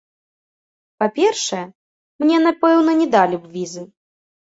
[1.01, 1.59] Па-першае,
[2.23, 3.83] мне, напэўна, не далі б візы.